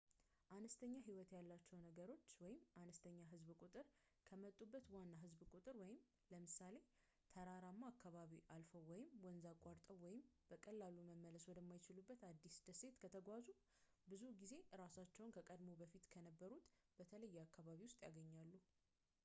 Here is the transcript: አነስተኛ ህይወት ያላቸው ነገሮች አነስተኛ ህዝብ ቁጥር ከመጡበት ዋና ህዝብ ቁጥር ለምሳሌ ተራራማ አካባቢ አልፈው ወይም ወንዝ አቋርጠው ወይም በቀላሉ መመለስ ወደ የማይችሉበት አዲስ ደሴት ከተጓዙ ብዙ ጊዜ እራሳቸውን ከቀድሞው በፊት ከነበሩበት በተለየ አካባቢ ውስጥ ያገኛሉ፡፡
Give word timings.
አነስተኛ 0.55 0.93
ህይወት 1.07 1.31
ያላቸው 1.35 1.77
ነገሮች 1.87 2.23
አነስተኛ 2.81 3.17
ህዝብ 3.33 3.49
ቁጥር 3.65 3.85
ከመጡበት 4.27 4.85
ዋና 4.93 5.11
ህዝብ 5.23 5.41
ቁጥር 5.57 5.75
ለምሳሌ 6.31 6.77
ተራራማ 7.33 7.81
አካባቢ 7.93 8.33
አልፈው 8.55 8.85
ወይም 8.91 9.11
ወንዝ 9.25 9.45
አቋርጠው 9.51 9.99
ወይም 10.05 10.23
በቀላሉ 10.51 10.97
መመለስ 11.11 11.45
ወደ 11.51 11.59
የማይችሉበት 11.63 12.23
አዲስ 12.31 12.57
ደሴት 12.69 12.97
ከተጓዙ 13.03 13.45
ብዙ 14.13 14.23
ጊዜ 14.41 14.53
እራሳቸውን 14.77 15.35
ከቀድሞው 15.37 15.79
በፊት 15.83 16.07
ከነበሩበት 16.15 16.73
በተለየ 16.99 17.45
አካባቢ 17.47 17.79
ውስጥ 17.89 17.99
ያገኛሉ፡፡ 18.07 18.63